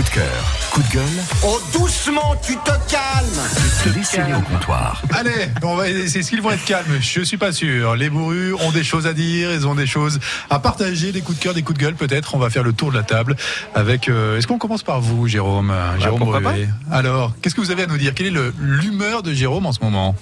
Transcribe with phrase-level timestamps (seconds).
[0.00, 1.24] Coup de cœur, coup de gueule.
[1.44, 5.02] Oh, doucement, tu te calmes Laissez-les au comptoir.
[5.14, 6.86] Allez, on va c'est ce qu'ils vont être calmes.
[7.02, 7.96] Je suis pas sûr.
[7.96, 10.18] Les bourrus ont des choses à dire, ils ont des choses
[10.48, 11.94] à partager, des coups de cœur, des coups de gueule.
[11.96, 13.36] Peut-être on va faire le tour de la table
[13.74, 14.08] avec.
[14.08, 15.70] euh, Est-ce qu'on commence par vous, Jérôme?
[16.00, 16.66] Jérôme Bah, Bruet.
[16.90, 18.14] Alors, qu'est-ce que vous avez à nous dire?
[18.14, 20.14] Quelle est le- l'humeur de Jérôme en ce moment?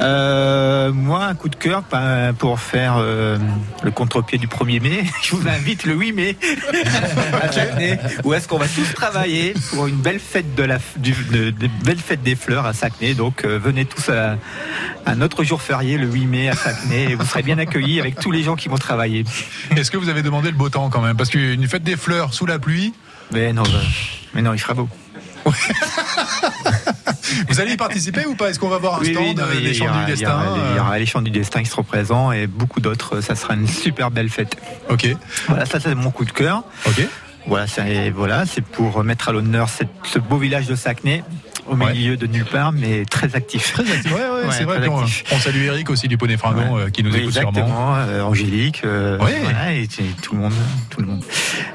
[0.00, 3.38] Euh, moi, un coup de cœur pas- pour faire euh,
[3.84, 5.04] le contre-pied du 1er mai.
[5.22, 6.36] Je vous invite le 8 mai
[7.42, 11.12] à Sacnay, où est-ce qu'on va tous travailler pour une belle fête de la du,
[11.30, 13.14] de, de- belle fête des fleurs à Sacnay.
[13.14, 14.36] Donc euh, venez tous à,
[15.06, 18.18] à notre jour férié le 8 mai à Sacnay et vous serez bien accueillis avec
[18.18, 19.24] tous les gens qui vont travailler.
[19.76, 21.16] Est-ce que vous avez demandé le beau temps quand même?
[21.16, 22.92] Parce qu'une fête des fleurs sous la pluie,
[23.30, 23.68] Mais non, bah,
[24.34, 24.88] mais non, il fera beau.
[27.48, 29.74] vous allez y participer ou pas Est-ce qu'on va voir un stand oui, non, y
[29.74, 32.80] chants du destin Il y aura les chants du destin qui seront présents et beaucoup
[32.80, 33.20] d'autres.
[33.20, 34.56] Ça sera une super belle fête.
[34.88, 35.06] Ok,
[35.48, 36.64] Voilà, ça c'est mon coup de cœur.
[36.86, 37.06] ok.
[37.46, 41.22] Voilà, c'est voilà, pour mettre à l'honneur ce beau village de Sacnay,
[41.68, 41.92] au Ouais.
[41.92, 43.72] milieu de nulle part, mais très actif.
[43.72, 44.12] Très actif.
[44.12, 44.76] Ouais, ouais, Ouais, c'est vrai.
[44.86, 45.24] actif.
[45.32, 47.48] On salue Eric aussi du Poney Fringant euh, qui nous Oui, écoute sûrement.
[47.50, 49.88] exactement, euh, Angélique, euh, voilà, et, et
[50.22, 50.52] tout le monde,
[50.90, 51.24] tout le monde.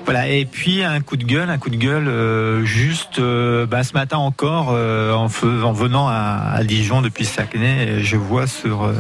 [0.05, 3.83] Voilà, et puis un coup de gueule, un coup de gueule, euh, juste euh, bah,
[3.83, 8.47] ce matin encore, euh, en, feu- en venant à, à Dijon depuis Sacnay, je vois
[8.47, 8.94] sur euh,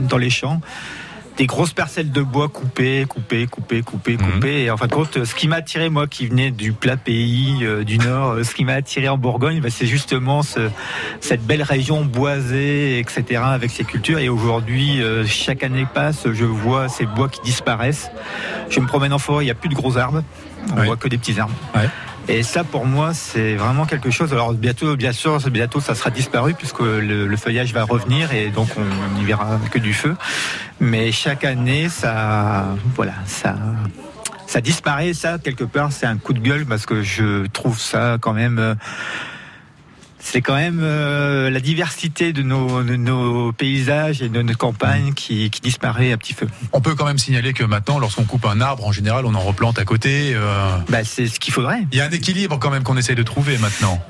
[0.00, 0.60] dans les champs
[1.36, 4.32] des grosses parcelles de bois coupées, coupées, coupées, coupées, Mhm.
[4.32, 4.62] coupées.
[4.64, 7.58] Et en fin de compte, ce qui m'a attiré, moi qui venais du plat pays
[7.62, 10.70] euh, du Nord, euh, ce qui m'a attiré en Bourgogne, bah, c'est justement ce,
[11.20, 14.18] cette belle région boisée, etc., avec ses cultures.
[14.18, 18.10] Et aujourd'hui, euh, chaque année passe, je vois ces bois qui disparaissent.
[18.70, 20.22] Je me promène en forêt, il n'y a plus de gros arbres.
[20.72, 20.86] On Ouais.
[20.86, 21.54] voit que des petits arbres.
[21.74, 21.88] Ouais.
[22.28, 24.32] Et ça, pour moi, c'est vraiment quelque chose.
[24.32, 28.48] Alors bientôt, bien sûr, bientôt, ça sera disparu puisque le, le feuillage va revenir et
[28.48, 30.16] donc on n'y verra que du feu.
[30.80, 32.66] Mais chaque année, ça,
[32.96, 33.54] voilà, ça,
[34.46, 35.14] ça disparaît.
[35.14, 38.76] Ça, quelque part, c'est un coup de gueule parce que je trouve ça quand même.
[40.18, 45.12] C'est quand même euh, la diversité de nos, de nos paysages et de nos campagnes
[45.14, 46.48] qui, qui disparaît à petit feu.
[46.72, 49.40] On peut quand même signaler que maintenant, lorsqu'on coupe un arbre, en général, on en
[49.40, 50.32] replante à côté.
[50.34, 51.86] euh, Bah, c'est ce qu'il faudrait.
[51.92, 54.02] Il y a un équilibre quand même qu'on essaye de trouver maintenant.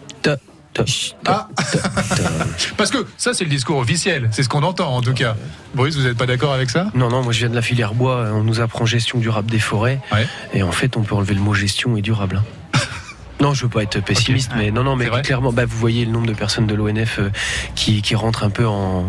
[1.25, 1.49] Ah
[2.77, 4.29] Parce que ça, c'est le discours officiel.
[4.33, 5.35] C'est ce qu'on entend en tout cas.
[5.75, 6.89] Boris, vous n'êtes pas d'accord avec ça?
[6.95, 8.27] Non, non, moi je viens de la filière bois.
[8.35, 10.01] On nous apprend gestion durable des forêts.
[10.13, 10.27] Ouais.
[10.53, 12.43] Et en fait, on peut enlever le mot gestion et durable.
[13.41, 16.11] Non, je veux pas être pessimiste, mais non, non, mais clairement, bah, vous voyez le
[16.13, 17.31] nombre de personnes de l'ONF euh,
[17.75, 19.05] qui, qui rentrent un peu en,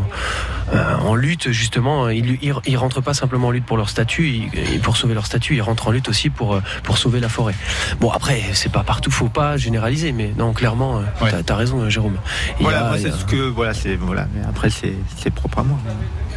[0.74, 2.10] euh, en lutte, justement.
[2.10, 5.26] Ils, ils, ils rentrent pas simplement en lutte pour leur statut, et pour sauver leur
[5.26, 7.56] statut, ils rentrent en lutte aussi pour, euh, pour sauver la forêt.
[8.02, 11.32] Bon, après, c'est pas partout, faut pas généraliser, mais non, clairement, Ouais.
[11.46, 12.18] t'as as raison, Jérôme.
[12.60, 14.28] Il Voilà, c'est a- ce que, voilà, c'est, voilà.
[14.36, 15.78] Mais après, c'est, c'est propre à moi.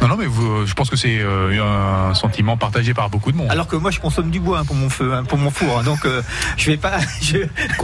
[0.01, 3.37] Non, non, mais vous, je pense que c'est euh, un sentiment partagé par beaucoup de
[3.37, 3.47] monde.
[3.51, 5.77] Alors que moi, je consomme du bois hein, pour mon feu, hein, pour mon four.
[5.77, 6.23] hein, donc, euh,
[6.57, 6.93] je vais pas.
[7.21, 7.37] Je...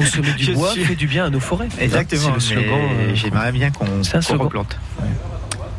[0.05, 1.67] consommer du bois suis- fait du bien à nos forêts.
[1.79, 2.35] Exactement.
[2.39, 2.79] C'est le slogan.
[2.97, 4.45] mais euh, J'aimerais bien qu'on, C'est un qu'on slogan.
[4.47, 4.77] replante.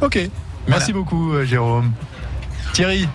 [0.01, 0.19] Ok.
[0.67, 1.93] Merci beaucoup, euh, Jérôme.
[2.73, 3.09] Thierry.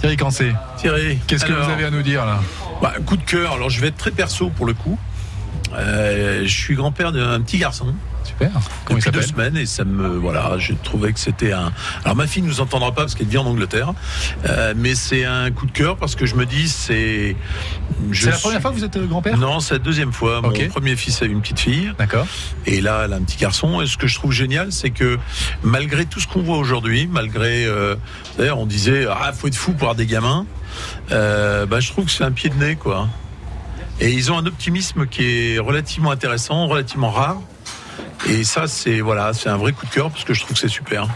[0.00, 2.40] Thierry Cancé, Thierry, qu'est-ce que vous avez à nous dire là?
[2.80, 4.98] Bah, Coup de cœur, alors je vais être très perso pour le coup.
[5.74, 7.94] Euh, je suis grand-père d'un petit garçon
[8.24, 8.50] Super.
[8.84, 11.72] Comment il depuis deux semaines et ça me voilà, j'ai trouvé que c'était un.
[12.04, 13.94] Alors ma fille nous entendra pas parce qu'elle vit en Angleterre,
[14.48, 17.34] euh, mais c'est un coup de cœur parce que je me dis c'est.
[18.10, 19.36] je C'est la suis- première fois que vous êtes euh, grand-père?
[19.38, 20.38] Non, c'est la deuxième fois.
[20.44, 20.60] Ok.
[20.60, 22.26] Mon premier fils a eu une petite fille D'accord.
[22.66, 23.80] et là, elle a un petit garçon.
[23.80, 25.18] Et ce que je trouve génial, c'est que
[25.62, 27.96] malgré tout ce qu'on voit aujourd'hui, malgré, euh,
[28.38, 30.46] d'ailleurs, on disait ah faut être fou pour avoir des gamins,
[31.10, 33.08] bah, je trouve que c'est un pied de nez quoi.
[34.00, 37.40] Et ils ont un optimisme qui est relativement intéressant, relativement rare.
[38.28, 40.58] Et ça, c'est voilà, c'est un vrai coup de cœur parce que je trouve que
[40.58, 41.06] c'est super.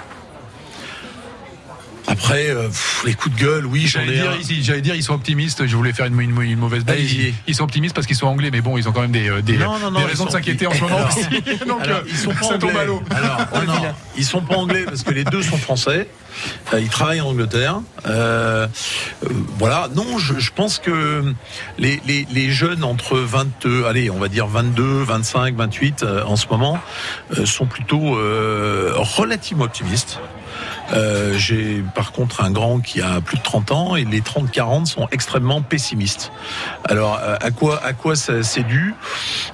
[2.14, 4.36] Après, euh, pff, les coups de gueule, oui, j'en J'allais ai dire, un.
[4.36, 5.66] ici, j'allais dire, ils sont optimistes.
[5.66, 6.98] Je voulais faire une, une- une mauvaise blague.
[7.00, 9.28] Ils, ils sont optimistes parce qu'ils sont anglais, mais bon, ils ont quand même des,
[9.28, 11.24] euh, des, Non, non, non, des raisons de s'inquiéter en ce moment Alors- aussi.
[11.66, 12.86] Donc, Alors, euh, ils sont pas ça tombe à anglais.
[12.86, 13.02] l'eau.
[13.10, 16.08] Alors, non, non, ils sont pas anglais parce que les deux sont français.
[16.72, 17.80] Euh, ils travaillent en Angleterre.
[18.06, 18.66] Euh,
[19.24, 19.88] euh, voilà.
[19.94, 21.32] Non, je, je pense que
[21.78, 26.36] les, les, les jeunes entre 22, allez, on va dire 22, 25, 28 euh, en
[26.36, 26.78] ce moment
[27.38, 30.18] euh, sont plutôt euh, relativement optimistes.
[30.92, 34.86] Euh, J'ai par contre un grand qui a plus de 30 ans et les 30-40
[34.86, 36.30] sont extrêmement pessimistes.
[36.84, 38.94] Alors euh, à quoi à quoi c'est dû?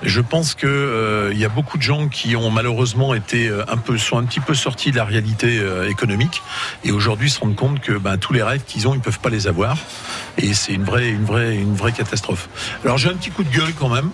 [0.02, 3.96] Je pense que euh, y a beaucoup de gens qui ont malheureusement été un peu
[3.96, 6.42] sont un petit peu sortis de la réalité économique
[6.84, 9.30] et aujourd'hui se rendent compte que ben, tous les rêves qu'ils ont ils peuvent pas
[9.30, 9.76] les avoir
[10.38, 12.48] et c'est une vraie une vraie une vraie catastrophe.
[12.84, 14.10] Alors j'ai un petit coup de gueule quand même.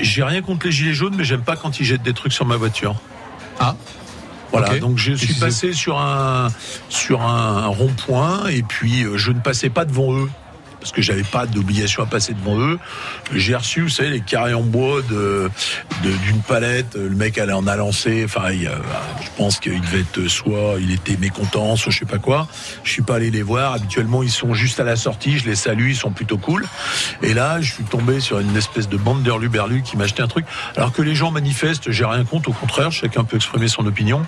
[0.00, 2.46] J'ai rien contre les gilets jaunes mais j'aime pas quand ils jettent des trucs sur
[2.46, 2.96] ma voiture.
[3.60, 3.76] Ah.
[4.50, 6.48] Voilà, donc je suis passé sur un
[6.88, 10.30] sur un, rond-point et puis euh, je ne passais pas devant eux.
[10.80, 12.78] Parce que j'avais pas d'obligation à passer devant eux.
[13.34, 15.50] J'ai reçu, vous savez, les carrés en bois de
[16.02, 16.94] d'une palette.
[16.94, 18.22] Le mec allait en a lancé.
[18.24, 18.78] Enfin, euh,
[19.20, 22.48] je pense qu'il devait être soit il était mécontent, soit je sais pas quoi.
[22.84, 23.72] Je suis pas allé les voir.
[23.72, 25.38] Habituellement, ils sont juste à la sortie.
[25.38, 26.66] Je les salue, ils sont plutôt cool.
[27.22, 30.28] Et là, je suis tombé sur une espèce de bande d'hurluberlus qui m'a acheté un
[30.28, 30.46] truc.
[30.76, 32.50] Alors que les gens manifestent, j'ai rien contre.
[32.50, 34.22] Au contraire, chacun peut exprimer son opinion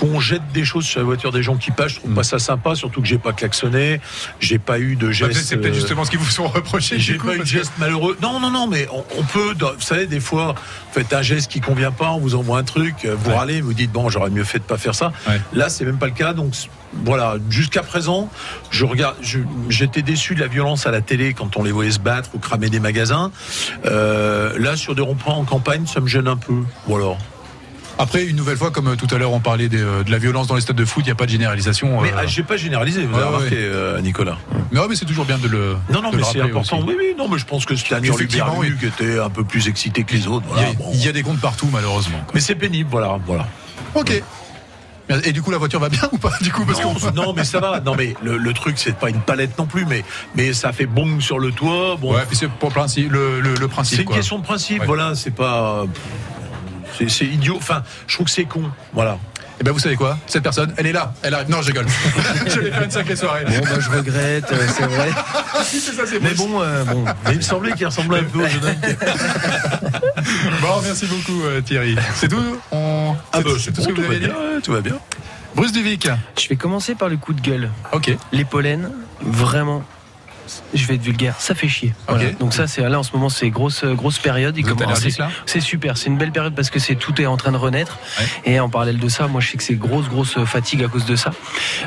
[0.00, 2.38] qu'on jette des choses sur la voiture des gens qui passent, je trouve pas ça
[2.38, 4.00] sympa, surtout que j'ai pas klaxonné,
[4.40, 5.44] j'ai pas eu de Bah, geste.
[5.44, 6.98] C'est peut-être euh, justement ce qu'ils vous sont reprochés.
[6.98, 8.16] j'ai coup, pas eu de parce que- geste malheureux.
[8.22, 11.50] Non, non, non, mais on, on peut, vous savez, des fois, vous faites un geste
[11.50, 13.36] qui convient pas, on vous envoie un truc, euh, vous Ouais.
[13.36, 15.12] râlez, vous dites bon, j'aurais mieux fait de pas faire ça.
[15.28, 15.40] Ouais.
[15.52, 16.54] Là, c'est même pas le cas, donc
[17.04, 17.36] voilà.
[17.50, 18.30] Jusqu'à présent,
[18.70, 19.16] je regarde,
[19.68, 22.38] j'étais déçu de la violence à la télé quand on les voyait se battre ou
[22.38, 23.30] cramer des magasins.
[23.84, 26.54] Euh, là, sur des ronds-points en campagne, ça me gêne un peu.
[26.88, 27.18] Ou alors.
[28.00, 30.46] Après, une nouvelle fois, comme euh, tout à l'heure, on parlait euh, de la violence
[30.46, 32.00] dans les stades de foot, il n'y a pas de généralisation.
[32.00, 33.28] Mais euh, ah, j'ai pas généralisé, vous avez ouais.
[33.36, 34.38] remarqué, euh, Nicolas.
[34.72, 35.76] Mais ouais, mais c'est toujours bien de le.
[35.92, 36.78] Non, non, mais c'est important.
[36.78, 36.86] aussi.
[36.88, 39.44] Oui, oui, non, mais je pense que c'était un Effectivement, hurluberlu qui était un peu
[39.44, 40.46] plus excité que les autres.
[40.48, 40.90] Il y, Voilà, a, bon.
[40.94, 42.18] il y a des comptes partout, malheureusement.
[42.32, 43.46] Mais c'est pénible, voilà, voilà.
[43.94, 44.22] Ok.
[45.24, 47.44] Et du coup, la voiture va bien ou pas Du coup, parce non, non, mais
[47.44, 47.80] ça va.
[47.80, 50.04] Non, mais le, le truc, c'est pas une palette non plus, mais,
[50.36, 51.96] mais ça fait bong sur le toit.
[52.00, 53.12] Bon, Ouais, c'est pour le principe.
[53.12, 54.16] Le, le, le principe c'est une quoi.
[54.16, 54.80] question de principe.
[54.80, 54.86] Ouais.
[54.86, 55.84] Voilà, c'est pas.
[57.00, 57.56] C'est- C'est idiot.
[57.56, 58.62] Enfin, je trouve que c'est con.
[58.92, 59.18] Voilà.
[59.60, 60.16] Et ben, vous savez quoi?
[60.26, 61.12] Cette personne, elle est là.
[61.22, 61.50] Elle arrive.
[61.50, 61.86] Non, je rigole.
[62.46, 63.44] je vais faire une sacrée soirée.
[63.44, 65.10] Bon, bah, je regrette, euh, c'est vrai.
[65.64, 67.04] c'est ça, c'est Mais bon, euh, bon.
[67.26, 68.74] Mais il me semblait qu'il ressemblait un peu au jeune homme.
[70.62, 71.96] Bon, merci beaucoup, euh, Thierry.
[72.14, 72.56] C'est tout?
[72.72, 73.14] On...
[73.32, 74.26] Ah c'est- bah, c'est c'est tout ce que vous tout va avez dit?
[74.26, 74.94] ouais, Tout va bien.
[75.54, 76.08] Bruce Duvic.
[76.40, 77.70] Je vais commencer par le coup de gueule.
[77.92, 78.14] Ok.
[78.32, 79.82] Les pollens, vraiment.
[80.74, 81.94] Je vais être vulgaire, ça fait chier.
[82.08, 82.30] Voilà.
[82.32, 84.56] Donc ça, c'est là en ce moment, c'est grosse grosse période.
[84.56, 85.00] Il commence-
[85.46, 87.98] c'est- super, c'est une belle période parce que c'est tout est en train de renaître.
[88.18, 88.52] Ouais.
[88.52, 91.04] Et en parallèle de ça, moi je sais que c'est grosse grosse fatigue à cause
[91.04, 91.32] de ça.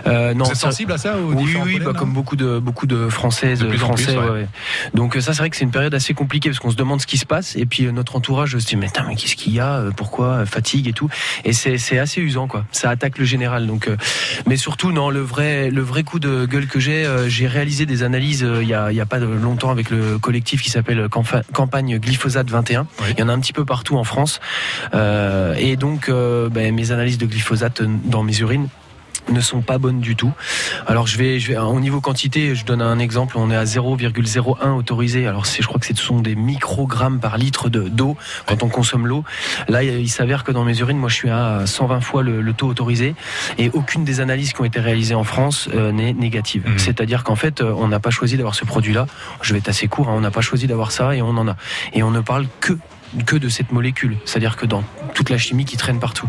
[0.07, 2.59] Euh, non, Vous êtes ça- sensible à ça aux oui, oui, bah, comme beaucoup de
[2.59, 4.05] beaucoup de Françaises, De plus en Français.
[4.05, 4.23] plus, ouais.
[4.25, 4.47] ouais, ouais.
[4.93, 7.01] Donc euh, ça, c'est vrai que c'est une période assez compliquée parce qu'on se demande
[7.01, 9.53] ce qui se passe et puis euh, notre entourage se dit mais, mais qu'est-ce qu'il
[9.53, 11.09] y a, euh, pourquoi, euh, fatigue et tout.
[11.43, 12.65] Et c'est c'est assez usant quoi.
[12.71, 13.67] Ça attaque le général.
[13.67, 13.97] Donc, euh,
[14.47, 17.85] mais surtout non, le vrai le vrai coup de gueule que j'ai, euh, j'ai réalisé
[17.85, 21.07] des analyses euh, il y a a pas de longtemps avec le collectif qui s'appelle
[21.07, 22.87] Campa- campagne glyphosate 21.
[23.01, 23.07] Oui.
[23.11, 24.39] Il y en a un petit peu partout en France.
[24.93, 28.67] Euh, et donc euh, ben, mes analyses de glyphosate dans mes urines
[29.29, 30.31] ne sont pas bonnes du tout.
[30.87, 33.63] Alors je vais, je vais au niveau quantité, je donne un exemple, on est à
[33.63, 35.27] 0,01 autorisé.
[35.27, 38.69] Alors c'est, je crois que ce sont des microgrammes par litre de d'eau quand on
[38.69, 39.23] consomme l'eau.
[39.67, 42.53] Là, il s'avère que dans mes urines, moi je suis à 120 fois le, le
[42.53, 43.15] taux autorisé
[43.57, 46.63] et aucune des analyses qui ont été réalisées en France euh, n'est négative.
[46.67, 46.79] Mhm.
[46.79, 49.07] C'est-à-dire qu'en fait, euh, on n'a pas choisi d'avoir ce produit-là.
[49.41, 51.47] Je vais être assez court, hein, on n'a pas choisi d'avoir ça et on en
[51.47, 51.55] a.
[51.93, 52.73] Et on ne parle que
[53.25, 54.83] que de cette molécule, c'est-à-dire que dans
[55.13, 56.27] toute la chimie qui traîne partout.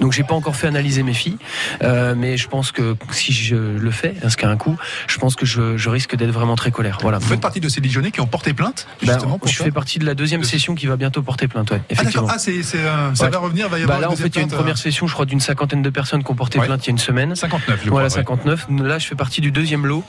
[0.00, 1.36] Donc j'ai pas encore fait analyser mes filles,
[1.82, 4.76] euh, mais je pense que si je le fais, ce qui a un coup,
[5.06, 6.98] je pense que je, je risque d'être vraiment très colère.
[7.02, 7.18] Voilà.
[7.18, 9.70] Vous faites partie de ces Dijonais qui ont porté plainte Ben, pour je ça fais
[9.70, 11.70] partie de la deuxième De- session qui va bientôt porter plainte.
[11.70, 12.28] Ouais, Ah effectivement.
[12.30, 13.30] Ah euh, ça Ouais.
[13.30, 13.68] va revenir.
[13.68, 15.26] Va y avoir Bah là, en fait, il y a une première session, je crois,
[15.26, 16.66] d'une cinquantaine de personnes qui ont porté Ouais.
[16.66, 17.32] plainte il y a une semaine.
[17.32, 17.80] euh, 59.
[17.84, 18.24] Je Voilà, crois, ouais.
[18.24, 18.66] 59.
[18.82, 20.04] Là, je fais partie du deuxième lot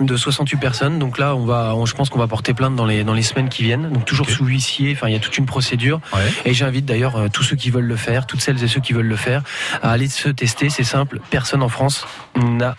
[0.00, 0.98] de 68 personnes.
[0.98, 3.22] Donc là, on va, on- je pense qu'on va porter plainte dans les dans les
[3.22, 3.90] semaines qui viennent.
[3.90, 4.92] Donc toujours sous huissier.
[4.96, 6.00] Enfin, il y a toute une procédure.
[6.12, 6.20] Ouais.
[6.44, 8.92] Et j'invite d'ailleurs euh, tous ceux qui veulent le faire, toutes celles et ceux qui
[8.92, 9.42] veulent le faire,
[9.82, 10.70] à aller se tester.
[10.70, 11.20] C'est simple.
[11.30, 12.76] Personne en France n'a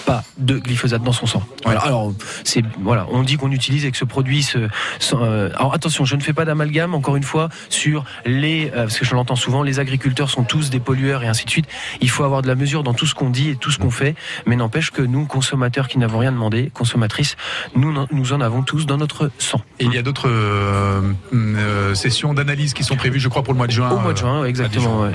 [0.00, 1.42] pas de glyphosate dans son sang.
[1.64, 1.80] Voilà.
[1.80, 2.12] Alors
[2.44, 4.58] c'est voilà, on dit qu'on utilise et que ce produit se,
[4.98, 8.82] se- euh, alors attention, je ne fais pas d'amalgame encore une fois sur les euh,
[8.84, 11.66] parce que je l'entends souvent, les agriculteurs sont tous des pollueurs et ainsi de suite.
[12.00, 13.90] Il faut avoir de la mesure dans tout ce qu'on dit et tout ce qu'on
[13.90, 14.14] fait,
[14.46, 17.36] mais n'empêche que nous consommateurs qui n'avons rien demandé, consommatrices,
[17.74, 19.60] nous nous en avons tous dans notre sang.
[19.78, 21.00] Et il y a d'autres euh,
[21.34, 23.90] euh, sessions d'analyse qui sont prévues, je crois, pour le mois de juin.
[23.90, 25.00] Au mois de juin, ouais, exactement.
[25.02, 25.10] ouais.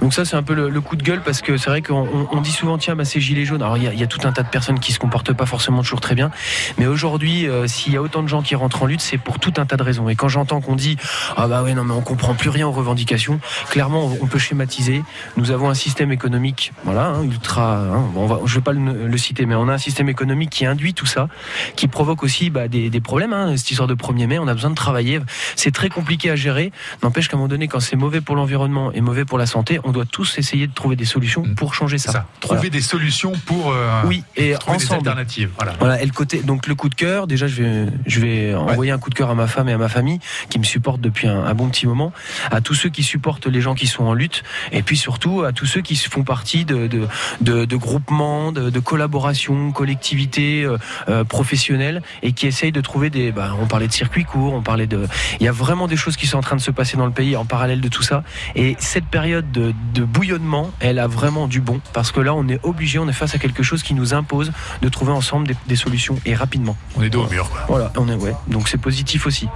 [0.00, 2.00] Donc ça, c'est un peu le, le coup de gueule parce que c'est vrai qu'on
[2.00, 3.62] on- on dit souvent tiens, bah, c'est gilet jaune.
[3.62, 5.32] Alors il y, a- il y a tout un tas de personnes qui se comportent
[5.32, 6.30] pas forcément toujours très bien,
[6.78, 9.38] mais aujourd'hui, euh, s'il y a autant de gens qui rentrent en lutte, c'est pour
[9.38, 10.08] tout un tas de raisons.
[10.08, 10.96] Et quand j'entends qu'on dit
[11.36, 14.38] ah bah ouais non mais on comprend plus rien aux revendications, clairement on, on peut
[14.38, 15.02] schématiser.
[15.36, 17.78] Nous avons un système économique, voilà, hein, ultra.
[17.78, 20.08] hein, bon, on va, je vais pas le, le citer, mais on a un système
[20.08, 21.28] économique qui induit tout ça,
[21.76, 23.32] qui provoque aussi bah, des, des problèmes.
[23.32, 25.20] Hein, cette histoire de 1er mai, on a besoin de travailler.
[25.56, 26.72] C'est très compliqué à gérer.
[27.02, 29.80] N'empêche qu'à un moment donné, quand c'est mauvais pour l'environnement et mauvais pour la santé,
[29.84, 31.54] on doit tous essayer de trouver des solutions Mm.
[31.54, 32.26] pour changer ça.
[32.40, 35.00] Trouver des solutions pour euh, Oui, et des ensemble.
[35.00, 35.50] alternatives.
[35.56, 35.72] Voilà.
[35.78, 38.92] Voilà, et le côté, donc le coup de cœur, déjà je vais, je vais envoyer
[38.92, 41.28] un coup de cœur à ma femme et à ma famille qui me supportent depuis
[41.28, 42.12] un, un bon petit moment,
[42.50, 45.52] à tous ceux qui supportent les gens qui sont en lutte, et puis surtout à
[45.52, 47.06] tous ceux qui font partie de, de,
[47.40, 53.10] de, de groupements, de, de collaborations, collectivités euh, euh, professionnelles, et qui essayent de trouver
[53.10, 55.06] des, bah, on parlait de circuits courts, on parlait de,
[55.40, 57.12] il y a vraiment des choses qui sont en train de se passer dans le
[57.12, 58.22] pays en parallèle de tout ça,
[58.54, 62.48] et cette période de, de bouillonnement, elle a vraiment du bon, parce que là on
[62.48, 64.52] est obligé, on est face à quelque chose qui nous nous impose
[64.82, 66.76] de trouver ensemble des, des solutions et rapidement.
[66.96, 67.48] On est dos au mur.
[67.50, 67.60] quoi.
[67.68, 68.34] Voilà, on est ouais.
[68.48, 69.48] Donc c'est positif aussi.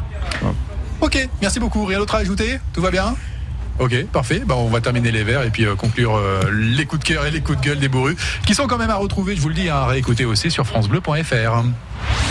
[1.00, 1.84] Ok, merci beaucoup.
[1.84, 2.58] Rien d'autre à ajouter?
[2.72, 3.14] Tout va bien?
[3.78, 4.42] Ok, parfait.
[4.46, 7.26] Bah, on va terminer les verres et puis euh, conclure euh, les coups de cœur
[7.26, 9.48] et les coups de gueule des bourrus, qui sont quand même à retrouver, je vous
[9.48, 11.64] le dis, à réécouter aussi sur FranceBleu.fr.